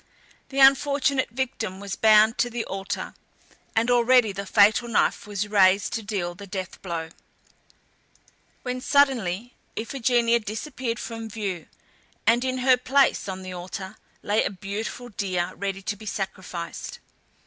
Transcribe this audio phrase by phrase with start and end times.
[0.49, 3.13] The unfortunate victim was bound to the altar,
[3.75, 7.09] and already the fatal knife was raised to deal the death blow,
[8.63, 11.67] when suddenly Iphigenia disappeared from view,
[12.25, 16.97] and in her place on the altar, lay a beautiful deer ready to be sacrificed.